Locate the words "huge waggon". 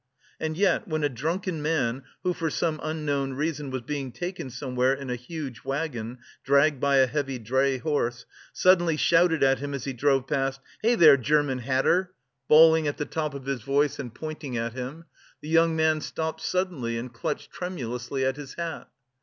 5.15-6.17